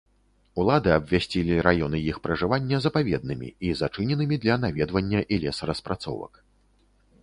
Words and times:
Улады 0.61 0.89
абвясцілі 0.95 1.59
раёны 1.67 1.97
іх 2.13 2.17
пражывання 2.25 2.81
запаведнымі 2.87 3.53
і 3.69 3.77
зачыненымі 3.85 4.35
для 4.47 4.55
наведвання 4.67 5.21
і 5.35 5.45
лесараспрацовак. 5.47 6.33